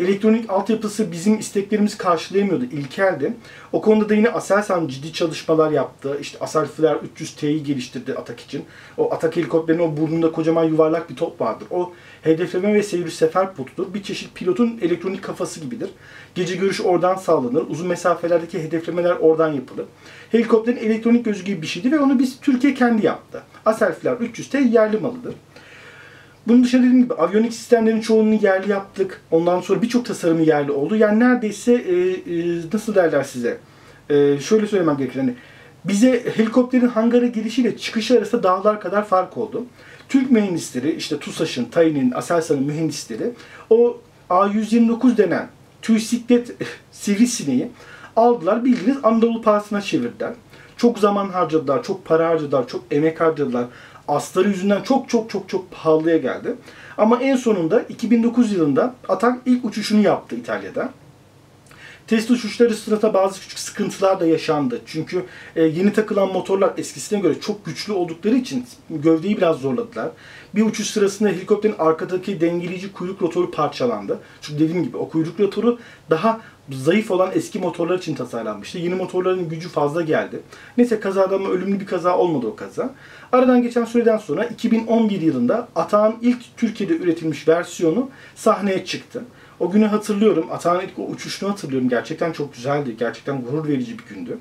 Elektronik 0.00 0.50
altyapısı 0.50 1.12
bizim 1.12 1.38
isteklerimizi 1.38 1.98
karşılayamıyordu, 1.98 2.64
ilkeldi. 2.64 3.32
O 3.72 3.80
konuda 3.80 4.08
da 4.08 4.14
yine 4.14 4.30
Aselsan 4.30 4.88
ciddi 4.88 5.12
çalışmalar 5.12 5.70
yaptı. 5.70 6.18
İşte 6.20 6.38
Aselfler 6.38 6.96
300T'yi 7.16 7.62
geliştirdi 7.62 8.14
Atak 8.14 8.40
için. 8.40 8.64
O 8.96 9.12
Atak 9.14 9.36
helikopterinin 9.36 9.82
o 9.82 9.96
burnunda 9.96 10.32
kocaman 10.32 10.64
yuvarlak 10.64 11.10
bir 11.10 11.16
top 11.16 11.40
vardır. 11.40 11.68
O 11.70 11.92
hedefleme 12.22 12.74
ve 12.74 12.82
seyir 12.82 13.08
sefer 13.08 13.54
potudur. 13.54 13.94
Bir 13.94 14.02
çeşit 14.02 14.34
pilotun 14.34 14.78
elektronik 14.82 15.22
kafası 15.22 15.60
gibidir. 15.60 15.90
Gece 16.34 16.56
görüş 16.56 16.80
oradan 16.80 17.14
sağlanır. 17.14 17.64
Uzun 17.68 17.86
mesafelerdeki 17.86 18.62
hedeflemeler 18.62 19.16
oradan 19.20 19.52
yapılır. 19.52 19.86
Helikopterin 20.30 20.76
elektronik 20.76 21.24
gözü 21.24 21.44
gibi 21.44 21.62
bir 21.62 21.66
şeydi 21.66 21.92
ve 21.92 22.00
onu 22.00 22.18
biz 22.18 22.40
Türkiye 22.40 22.74
kendi 22.74 23.06
yaptı. 23.06 23.42
Aselfler 23.66 24.12
300T 24.12 24.70
yerli 24.70 24.98
malıdır. 24.98 25.34
Bunun 26.46 26.64
dışında 26.64 26.82
dediğim 26.82 27.02
gibi 27.02 27.14
aviyonik 27.14 27.54
sistemlerin 27.54 28.00
çoğunu 28.00 28.34
yerli 28.34 28.70
yaptık. 28.70 29.20
Ondan 29.30 29.60
sonra 29.60 29.82
birçok 29.82 30.06
tasarımı 30.06 30.42
yerli 30.42 30.72
oldu. 30.72 30.96
Yani 30.96 31.20
neredeyse 31.20 31.72
e, 31.72 32.10
e, 32.10 32.60
nasıl 32.72 32.94
derler 32.94 33.22
size? 33.22 33.58
E, 34.10 34.38
şöyle 34.40 34.66
söylemem 34.66 34.96
gerekir. 34.96 35.20
Hani 35.20 35.34
bize 35.84 36.22
helikopterin 36.36 36.88
hangara 36.88 37.26
girişiyle 37.26 37.78
çıkışı 37.78 38.18
arasında 38.18 38.42
dağlar 38.42 38.80
kadar 38.80 39.04
fark 39.04 39.36
oldu. 39.36 39.64
Türk 40.08 40.30
mühendisleri, 40.30 40.90
işte 40.92 41.18
TUSAŞ'ın, 41.18 41.64
TAİ'nin, 41.64 42.10
ASELSAN'ın 42.10 42.62
mühendisleri 42.62 43.30
o 43.70 44.00
A129 44.30 45.16
denen 45.16 45.48
tüysiklet 45.82 46.54
sivrisineği 46.92 47.70
aldılar 48.16 48.64
bildiğiniz 48.64 48.96
Anadolu 49.02 49.42
pahasına 49.42 49.80
çevirdiler. 49.80 50.32
Çok 50.76 50.98
zaman 50.98 51.28
harcadılar, 51.28 51.82
çok 51.82 52.04
para 52.04 52.28
harcadılar, 52.28 52.68
çok 52.68 52.84
emek 52.90 53.20
harcadılar 53.20 53.64
asları 54.08 54.48
yüzünden 54.48 54.82
çok 54.82 55.08
çok 55.08 55.30
çok 55.30 55.48
çok 55.48 55.70
pahalıya 55.70 56.16
geldi. 56.16 56.54
Ama 56.98 57.22
en 57.22 57.36
sonunda 57.36 57.82
2009 57.82 58.52
yılında 58.52 58.94
Atak 59.08 59.38
ilk 59.46 59.64
uçuşunu 59.64 60.00
yaptı 60.00 60.36
İtalya'da. 60.36 60.90
Test 62.08 62.30
uçuşları 62.30 62.74
sırasında 62.74 63.14
bazı 63.14 63.40
küçük 63.40 63.58
sıkıntılar 63.58 64.20
da 64.20 64.26
yaşandı. 64.26 64.80
Çünkü 64.86 65.24
e, 65.56 65.62
yeni 65.62 65.92
takılan 65.92 66.32
motorlar 66.32 66.72
eskisine 66.76 67.20
göre 67.20 67.40
çok 67.40 67.64
güçlü 67.64 67.92
oldukları 67.92 68.36
için 68.36 68.66
gövdeyi 68.90 69.36
biraz 69.36 69.56
zorladılar. 69.56 70.08
Bir 70.54 70.62
uçuş 70.62 70.90
sırasında 70.90 71.28
helikopterin 71.28 71.74
arkadaki 71.78 72.40
dengeleyici 72.40 72.92
kuyruk 72.92 73.22
rotoru 73.22 73.50
parçalandı. 73.50 74.18
Çünkü 74.40 74.60
dediğim 74.64 74.84
gibi 74.84 74.96
o 74.96 75.08
kuyruk 75.08 75.40
rotoru 75.40 75.78
daha 76.10 76.40
zayıf 76.72 77.10
olan 77.10 77.30
eski 77.34 77.58
motorlar 77.58 77.98
için 77.98 78.14
tasarlanmıştı. 78.14 78.78
Yeni 78.78 78.94
motorların 78.94 79.48
gücü 79.48 79.68
fazla 79.68 80.02
geldi. 80.02 80.40
Neyse 80.76 81.00
kazada 81.00 81.36
ama 81.36 81.48
ölümlü 81.48 81.80
bir 81.80 81.86
kaza 81.86 82.18
olmadı 82.18 82.46
o 82.46 82.56
kaza. 82.56 82.94
Aradan 83.32 83.62
geçen 83.62 83.84
süreden 83.84 84.18
sonra 84.18 84.44
2011 84.44 85.20
yılında 85.20 85.68
Atağan 85.76 86.16
ilk 86.22 86.56
Türkiye'de 86.56 86.96
üretilmiş 86.96 87.48
versiyonu 87.48 88.10
sahneye 88.34 88.84
çıktı. 88.84 89.24
O 89.60 89.70
günü 89.70 89.86
hatırlıyorum. 89.86 90.46
Atağan 90.52 90.80
ilk 90.80 90.98
o 90.98 91.02
uçuşunu 91.02 91.50
hatırlıyorum. 91.50 91.88
Gerçekten 91.88 92.32
çok 92.32 92.54
güzeldi. 92.54 92.96
Gerçekten 92.98 93.42
gurur 93.42 93.68
verici 93.68 93.98
bir 93.98 94.14
gündü. 94.14 94.38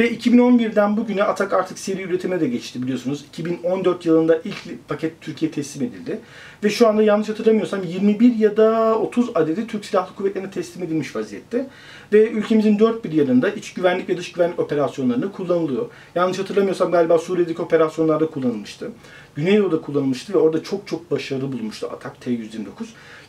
Ve 0.00 0.12
2011'den 0.14 0.96
bugüne 0.96 1.24
Atak 1.24 1.52
artık 1.52 1.78
seri 1.78 2.02
üretime 2.02 2.40
de 2.40 2.48
geçti 2.48 2.82
biliyorsunuz. 2.82 3.24
2014 3.28 4.06
yılında 4.06 4.40
ilk 4.44 4.88
paket 4.88 5.20
Türkiye 5.20 5.50
teslim 5.50 5.88
edildi. 5.88 6.20
Ve 6.64 6.70
şu 6.70 6.88
anda 6.88 7.02
yanlış 7.02 7.28
hatırlamıyorsam 7.28 7.82
21 7.82 8.34
ya 8.34 8.56
da 8.56 8.98
30 8.98 9.30
adedi 9.34 9.66
Türk 9.66 9.84
Silahlı 9.84 10.14
Kuvvetleri'ne 10.14 10.50
teslim 10.50 10.84
edilmiş 10.84 11.16
vaziyette. 11.16 11.66
Ve 12.12 12.30
ülkemizin 12.30 12.78
dört 12.78 13.04
bir 13.04 13.12
yanında 13.12 13.48
iç 13.48 13.74
güvenlik 13.74 14.08
ve 14.08 14.16
dış 14.16 14.32
güvenlik 14.32 14.58
operasyonlarında 14.58 15.32
kullanılıyor. 15.32 15.86
Yanlış 16.14 16.38
hatırlamıyorsam 16.38 16.92
galiba 16.92 17.18
Suriye'deki 17.18 17.62
operasyonlarda 17.62 18.26
kullanılmıştı. 18.26 18.90
Güneydoğu'da 19.34 19.80
kullanılmıştı 19.80 20.34
ve 20.34 20.38
orada 20.38 20.62
çok 20.62 20.86
çok 20.86 21.10
başarılı 21.10 21.52
bulmuştu 21.52 21.90
Atak 21.92 22.20
T-129. 22.20 22.66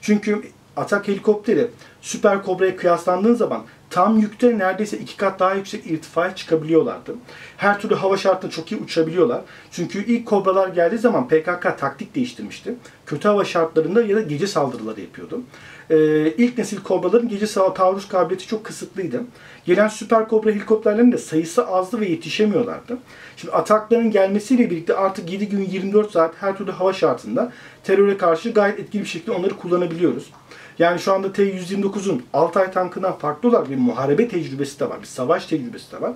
Çünkü 0.01 0.41
Atak 0.75 1.07
helikopteri 1.07 1.67
Süper 2.01 2.43
Kobra'ya 2.43 2.75
kıyaslandığı 2.75 3.35
zaman 3.35 3.61
tam 3.91 4.17
yükte 4.17 4.57
neredeyse 4.57 4.97
iki 4.97 5.17
kat 5.17 5.39
daha 5.39 5.53
yüksek 5.53 5.85
irtifaya 5.85 6.35
çıkabiliyorlardı. 6.35 7.15
Her 7.57 7.79
türlü 7.79 7.95
hava 7.95 8.17
şartında 8.17 8.51
çok 8.51 8.71
iyi 8.71 8.81
uçabiliyorlar. 8.81 9.41
Çünkü 9.71 10.05
ilk 10.05 10.25
Kobralar 10.25 10.67
geldiği 10.67 10.97
zaman 10.97 11.27
PKK 11.27 11.77
taktik 11.79 12.15
değiştirmişti. 12.15 12.75
Kötü 13.05 13.27
hava 13.27 13.45
şartlarında 13.45 14.01
ya 14.01 14.15
da 14.15 14.21
gece 14.21 14.47
saldırıları 14.47 15.01
yapıyordu. 15.01 15.41
Ee, 15.89 16.27
ilk 16.37 16.57
nesil 16.57 16.77
Kobraların 16.77 17.29
gece 17.29 17.45
taarruz 17.47 18.07
kabiliyeti 18.07 18.47
çok 18.47 18.63
kısıtlıydı. 18.63 19.23
Gelen 19.65 19.87
Süper 19.87 20.27
Kobra 20.27 20.51
helikopterlerin 20.51 21.11
de 21.11 21.17
sayısı 21.17 21.67
azdı 21.67 21.99
ve 21.99 22.05
yetişemiyorlardı. 22.05 22.97
Şimdi 23.37 23.53
atakların 23.53 24.11
gelmesiyle 24.11 24.69
birlikte 24.69 24.95
artık 24.95 25.31
7 25.31 25.49
gün 25.49 25.69
24 25.69 26.11
saat 26.11 26.33
her 26.39 26.57
türlü 26.57 26.71
hava 26.71 26.93
şartında 26.93 27.51
teröre 27.83 28.17
karşı 28.17 28.51
gayet 28.51 28.79
etkili 28.79 29.01
bir 29.01 29.07
şekilde 29.07 29.31
onları 29.31 29.57
kullanabiliyoruz. 29.57 30.29
Yani 30.79 30.99
şu 30.99 31.13
anda 31.13 31.33
T-129'un 31.33 32.23
Altay 32.33 32.71
tankından 32.71 33.17
farklı 33.17 33.49
olarak 33.49 33.69
bir 33.69 33.77
muharebe 33.77 34.27
tecrübesi 34.27 34.79
de 34.79 34.89
var. 34.89 35.01
Bir 35.01 35.07
savaş 35.07 35.45
tecrübesi 35.45 35.91
de 35.91 36.01
var. 36.01 36.11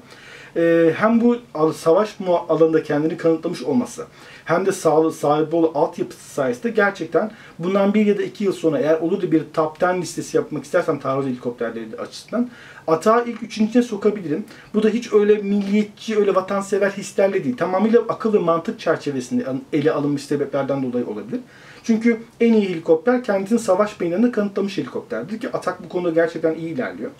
Ee, 0.57 0.93
hem 0.97 1.21
bu 1.21 1.37
savaş 1.73 2.17
alanında 2.49 2.83
kendini 2.83 3.17
kanıtlamış 3.17 3.63
olması 3.63 4.05
hem 4.45 4.65
de 4.65 4.71
sahibi 4.71 5.55
olan 5.55 5.71
altyapısı 5.75 6.29
sayesinde 6.29 6.69
gerçekten 6.69 7.31
bundan 7.59 7.93
bir 7.93 8.05
ya 8.05 8.17
da 8.17 8.23
iki 8.23 8.43
yıl 8.43 8.53
sonra 8.53 8.79
eğer 8.79 8.99
olur 8.99 9.21
da 9.21 9.31
bir 9.31 9.43
top 9.53 9.83
10 9.83 10.01
listesi 10.01 10.37
yapmak 10.37 10.63
istersem 10.63 10.99
taarruz 10.99 11.25
helikopterleri 11.25 11.97
açısından 11.97 12.49
atağı 12.87 13.27
ilk 13.27 13.43
üçüncüne 13.43 13.83
sokabilirim. 13.83 14.45
Bu 14.73 14.83
da 14.83 14.89
hiç 14.89 15.13
öyle 15.13 15.35
milliyetçi, 15.35 16.17
öyle 16.17 16.35
vatansever 16.35 16.89
hislerle 16.89 17.43
değil. 17.43 17.57
Tamamıyla 17.57 18.01
akıl 18.09 18.33
ve 18.33 18.39
mantık 18.39 18.79
çerçevesinde 18.79 19.45
ele 19.73 19.91
alınmış 19.91 20.23
sebeplerden 20.23 20.83
dolayı 20.83 21.07
olabilir. 21.07 21.39
Çünkü 21.85 22.19
en 22.39 22.53
iyi 22.53 22.69
helikopter 22.69 23.23
kendisini 23.23 23.59
savaş 23.59 23.99
meydanında 23.99 24.31
kanıtlamış 24.31 24.77
helikopterdir 24.77 25.39
ki 25.39 25.51
Atak 25.51 25.83
bu 25.83 25.89
konuda 25.89 26.09
gerçekten 26.09 26.55
iyi 26.55 26.73
ilerliyor. 26.73 27.11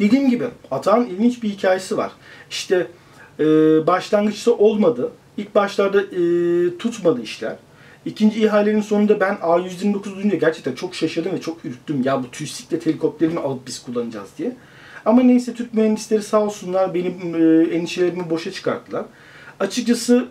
Dediğim 0.00 0.30
gibi 0.30 0.44
Atak'ın 0.70 1.06
ilginç 1.06 1.42
bir 1.42 1.48
hikayesi 1.48 1.96
var. 1.96 2.12
İşte 2.50 2.86
e, 3.40 3.44
başlangıçta 3.86 4.52
olmadı. 4.52 5.12
İlk 5.36 5.54
başlarda 5.54 6.00
e, 6.00 6.78
tutmadı 6.78 7.22
işler. 7.22 7.56
İkinci 8.04 8.44
ihalenin 8.44 8.80
sonunda 8.80 9.20
ben 9.20 9.34
A129 9.34 10.16
duyunca 10.16 10.36
gerçekten 10.36 10.74
çok 10.74 10.94
şaşırdım 10.94 11.32
ve 11.32 11.40
çok 11.40 11.64
ürktüm. 11.64 12.02
Ya 12.02 12.22
bu 12.22 12.30
TÜSİK'le 12.30 12.86
helikopterini 12.86 13.38
alıp 13.38 13.66
biz 13.66 13.82
kullanacağız 13.82 14.28
diye. 14.38 14.56
Ama 15.04 15.22
neyse 15.22 15.54
Türk 15.54 15.74
mühendisleri 15.74 16.22
sağ 16.22 16.42
olsunlar 16.42 16.94
benim 16.94 17.34
e, 17.34 17.74
endişelerimi 17.76 18.30
boşa 18.30 18.52
çıkarttılar. 18.52 19.04
Açıkçası 19.60 20.28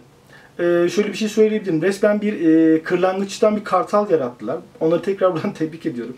e, 0.60 0.90
şöyle 0.90 1.08
bir 1.08 1.18
şey 1.18 1.30
söyleyebilirim. 1.30 1.82
Resmen 1.82 2.22
bir 2.22 2.34
e, 2.34 2.84
kırlangıçtan 2.84 3.56
bir 3.56 3.64
kartal 3.64 4.10
yarattılar. 4.10 4.58
Onları 4.80 5.02
tekrar 5.02 5.34
buradan 5.34 5.54
tebrik 5.58 5.86
ediyorum. 5.86 6.16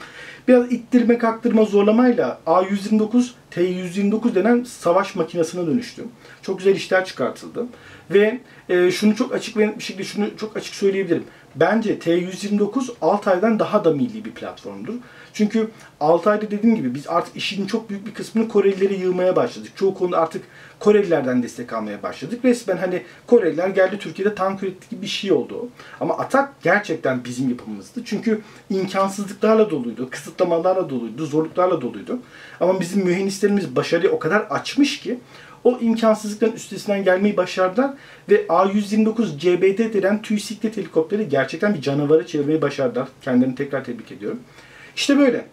Biraz 0.48 0.72
ittirme 0.72 1.18
kaktırma 1.18 1.66
zorlamayla 1.66 2.40
A129 2.46 3.30
T129 3.52 4.36
denen 4.36 4.64
savaş 4.64 5.16
makinesine 5.16 5.68
dönüştü. 5.68 6.04
Çok 6.42 6.58
güzel 6.58 6.76
işler 6.76 7.06
çıkartıldı. 7.06 7.66
Ve 8.12 8.40
e, 8.70 8.92
şunu 8.92 9.16
çok 9.16 9.34
açık 9.34 9.58
bir 9.58 9.80
şekilde 9.80 10.04
şunu 10.04 10.38
çok 10.38 10.58
açık 10.58 10.76
söyleyebilirim. 10.76 11.24
Bence 11.56 11.98
T129 11.98 12.90
Altay'dan 13.02 13.60
daha 13.60 13.86
da 13.86 13.92
milli 13.92 14.26
bir 14.26 14.32
platformdur. 14.32 14.94
Çünkü 15.40 15.70
Altay'da 16.00 16.52
dediğim 16.52 16.76
gibi 16.76 16.96
biz 16.96 17.08
artık 17.08 17.36
işin 17.36 17.68
çok 17.68 17.90
büyük 17.90 18.06
bir 18.06 18.14
kısmını 18.14 18.48
Korelilere 18.48 18.94
yığmaya 18.94 19.36
başladık. 19.36 19.72
Çoğu 19.76 19.94
konuda 19.94 20.18
artık 20.18 20.44
Korelilerden 20.80 21.44
destek 21.44 21.74
almaya 21.74 22.04
başladık. 22.04 22.46
Resmen 22.46 22.78
hani 22.78 23.04
Koreliler 23.28 23.68
geldi 23.68 23.98
Türkiye'de 24.00 24.36
tank 24.36 24.64
üretti 24.64 24.90
gibi 24.90 25.02
bir 25.02 25.08
şey 25.08 25.32
oldu. 25.32 25.70
Ama 26.00 26.18
Atak 26.18 26.62
gerçekten 26.62 27.24
bizim 27.26 27.50
yapımımızdı. 27.50 28.02
Çünkü 28.06 28.42
imkansızlıklarla 28.70 29.70
doluydu, 29.70 30.10
kısıtlamalarla 30.10 30.90
doluydu, 30.90 31.26
zorluklarla 31.26 31.82
doluydu. 31.82 32.20
Ama 32.60 32.80
bizim 32.80 33.06
mühendislerimiz 33.06 33.76
başarıyı 33.76 34.12
o 34.12 34.20
kadar 34.20 34.42
açmış 34.42 35.00
ki 35.00 35.20
o 35.64 35.78
imkansızlıkların 35.82 36.54
üstesinden 36.54 37.04
gelmeyi 37.04 37.38
başardılar 37.38 37.94
ve 38.30 38.46
A129 38.46 39.38
CBD 39.38 39.94
denen 39.94 40.22
tüy 40.22 40.40
siklet 40.40 40.78
helikopteri 40.78 41.30
gerçekten 41.30 41.74
bir 41.74 41.82
canavara 41.82 42.28
çevirmeyi 42.28 42.62
başardılar. 42.62 43.08
Kendilerini 43.22 43.56
tekrar 43.56 43.84
tebrik 43.84 44.12
ediyorum. 44.12 44.40
İşte 45.00 45.18
böyle. 45.18 45.46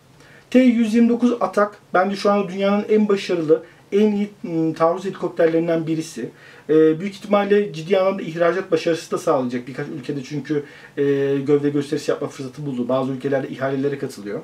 T-129 0.50 1.38
Atak 1.40 1.78
bence 1.94 2.16
şu 2.16 2.30
anda 2.30 2.48
dünyanın 2.48 2.84
en 2.88 3.08
başarılı, 3.08 3.62
en 3.92 4.12
iyi 4.12 4.30
ım, 4.44 4.72
taarruz 4.72 5.04
helikopterlerinden 5.04 5.86
birisi. 5.86 6.30
Ee, 6.68 7.00
büyük 7.00 7.14
ihtimalle 7.14 7.72
ciddi 7.72 7.98
anlamda 7.98 8.22
ihracat 8.22 8.70
başarısı 8.70 9.10
da 9.10 9.18
sağlayacak 9.18 9.68
birkaç 9.68 9.88
ülkede 9.88 10.22
çünkü 10.22 10.64
e, 10.96 11.02
gövde 11.38 11.70
gösterisi 11.70 12.10
yapma 12.10 12.28
fırsatı 12.28 12.66
buldu. 12.66 12.88
Bazı 12.88 13.12
ülkelerde 13.12 13.48
ihalelere 13.48 13.98
katılıyor. 13.98 14.40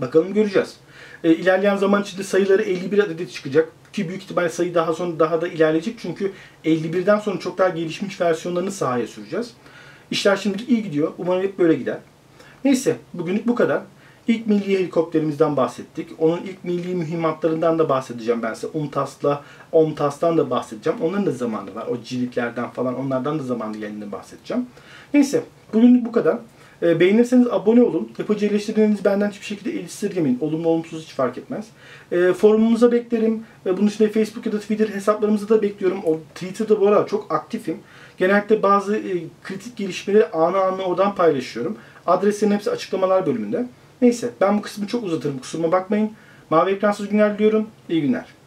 Bakalım 0.00 0.34
göreceğiz. 0.34 0.76
E, 1.24 1.34
ilerleyen 1.34 1.76
zaman 1.76 2.02
içinde 2.02 2.22
sayıları 2.22 2.62
51 2.62 2.98
adet 2.98 3.32
çıkacak. 3.32 3.68
Ki 3.92 4.08
büyük 4.08 4.22
ihtimalle 4.22 4.48
sayı 4.48 4.74
daha 4.74 4.92
sonra 4.92 5.18
daha 5.18 5.40
da 5.40 5.48
ilerleyecek. 5.48 5.98
Çünkü 5.98 6.32
51'den 6.64 7.18
sonra 7.18 7.38
çok 7.40 7.58
daha 7.58 7.68
gelişmiş 7.68 8.20
versiyonlarını 8.20 8.72
sahaya 8.72 9.06
süreceğiz. 9.06 9.50
İşler 10.10 10.36
şimdilik 10.36 10.68
iyi 10.68 10.82
gidiyor. 10.82 11.12
Umarım 11.18 11.42
hep 11.42 11.58
böyle 11.58 11.74
gider. 11.74 11.98
Neyse 12.64 12.96
bugünlük 13.14 13.46
bu 13.46 13.54
kadar. 13.54 13.82
İlk 14.28 14.46
milli 14.46 14.78
helikopterimizden 14.78 15.56
bahsettik. 15.56 16.08
Onun 16.18 16.36
ilk 16.36 16.64
milli 16.64 16.94
mühimmatlarından 16.94 17.78
da 17.78 17.88
bahsedeceğim 17.88 18.42
ben 18.42 18.54
size. 18.54 18.66
UMTAS'la 18.74 19.42
OMTAS'tan 19.72 20.38
da 20.38 20.50
bahsedeceğim. 20.50 20.98
Onların 21.02 21.26
da 21.26 21.30
zamanı 21.30 21.74
var. 21.74 21.86
O 21.86 22.02
ciliklerden 22.02 22.70
falan 22.70 22.98
onlardan 22.98 23.38
da 23.38 23.42
zamanı 23.42 23.76
geldiğinde 23.76 24.12
bahsedeceğim. 24.12 24.66
Neyse 25.14 25.42
bugünlük 25.72 26.06
bu 26.06 26.12
kadar. 26.12 26.38
E, 26.82 27.00
beğenirseniz 27.00 27.46
abone 27.46 27.82
olun. 27.82 28.12
Yapıcı 28.18 28.46
eleştirilerinizi 28.46 29.04
benden 29.04 29.30
hiçbir 29.30 29.46
şekilde 29.46 29.80
esirgemeyin. 29.80 30.38
Olumlu 30.40 30.68
olumsuz 30.68 31.04
hiç 31.04 31.12
fark 31.12 31.38
etmez. 31.38 31.66
E, 32.12 32.32
forumumuza 32.32 32.92
beklerim. 32.92 33.44
E, 33.66 33.76
bunun 33.76 33.86
için 33.86 34.08
Facebook 34.08 34.46
ya 34.46 34.52
da 34.52 34.60
Twitter 34.60 34.88
hesaplarımızı 34.88 35.48
da 35.48 35.62
bekliyorum. 35.62 36.00
O 36.04 36.18
Twitter'da 36.34 36.80
bu 36.80 36.88
arada 36.88 37.06
çok 37.06 37.32
aktifim. 37.32 37.78
Genellikle 38.18 38.62
bazı 38.62 38.96
e, 38.96 39.12
kritik 39.44 39.76
gelişmeleri 39.76 40.26
anı 40.30 40.58
anı 40.58 40.82
oradan 40.82 41.14
paylaşıyorum. 41.14 41.76
Adreslerin 42.06 42.52
hepsi 42.52 42.70
açıklamalar 42.70 43.26
bölümünde. 43.26 43.66
Neyse 44.02 44.30
ben 44.40 44.58
bu 44.58 44.62
kısmı 44.62 44.86
çok 44.86 45.04
uzatırım 45.04 45.38
kusuruma 45.38 45.72
bakmayın. 45.72 46.12
Mavi 46.50 46.70
ekransız 46.70 47.08
günler 47.08 47.34
diliyorum. 47.34 47.66
İyi 47.88 48.02
günler. 48.02 48.37